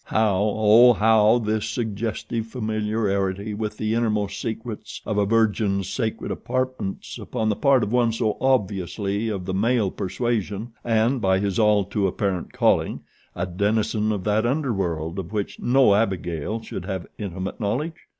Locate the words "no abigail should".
15.59-16.85